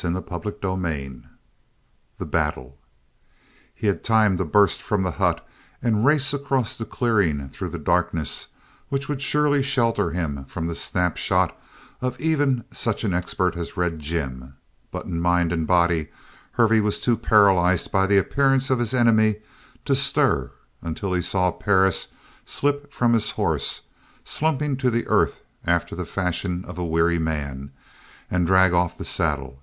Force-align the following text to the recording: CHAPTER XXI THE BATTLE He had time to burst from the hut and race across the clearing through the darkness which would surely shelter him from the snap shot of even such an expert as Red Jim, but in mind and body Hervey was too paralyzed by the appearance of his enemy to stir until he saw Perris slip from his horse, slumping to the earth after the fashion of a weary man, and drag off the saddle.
CHAPTER 0.00 0.52
XXI 0.52 1.24
THE 2.18 2.24
BATTLE 2.24 2.78
He 3.74 3.88
had 3.88 4.04
time 4.04 4.36
to 4.36 4.44
burst 4.44 4.80
from 4.80 5.02
the 5.02 5.10
hut 5.10 5.44
and 5.82 6.04
race 6.04 6.32
across 6.32 6.76
the 6.76 6.84
clearing 6.84 7.48
through 7.48 7.70
the 7.70 7.80
darkness 7.80 8.46
which 8.90 9.08
would 9.08 9.20
surely 9.20 9.60
shelter 9.60 10.12
him 10.12 10.44
from 10.44 10.68
the 10.68 10.76
snap 10.76 11.16
shot 11.16 11.60
of 12.00 12.20
even 12.20 12.62
such 12.70 13.02
an 13.02 13.12
expert 13.12 13.56
as 13.56 13.76
Red 13.76 13.98
Jim, 13.98 14.54
but 14.92 15.04
in 15.06 15.18
mind 15.20 15.50
and 15.52 15.66
body 15.66 16.10
Hervey 16.52 16.78
was 16.80 17.00
too 17.00 17.16
paralyzed 17.16 17.90
by 17.90 18.06
the 18.06 18.18
appearance 18.18 18.70
of 18.70 18.78
his 18.78 18.94
enemy 18.94 19.40
to 19.84 19.96
stir 19.96 20.52
until 20.80 21.12
he 21.12 21.22
saw 21.22 21.50
Perris 21.50 22.06
slip 22.44 22.92
from 22.92 23.14
his 23.14 23.32
horse, 23.32 23.82
slumping 24.22 24.76
to 24.76 24.90
the 24.90 25.08
earth 25.08 25.40
after 25.66 25.96
the 25.96 26.06
fashion 26.06 26.64
of 26.66 26.78
a 26.78 26.84
weary 26.86 27.18
man, 27.18 27.72
and 28.30 28.46
drag 28.46 28.72
off 28.72 28.96
the 28.96 29.04
saddle. 29.04 29.60